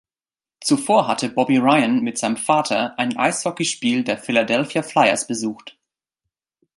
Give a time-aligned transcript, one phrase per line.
[0.61, 5.77] Zuvor hatte Bobby Ryan mit seinem Vater ein Eishockeyspiel der Philadelphia Flyers besucht.